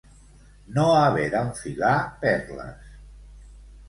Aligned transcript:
No 0.77 0.85
haver 0.99 1.25
d'enfilar 1.35 1.91
perles. 2.23 2.89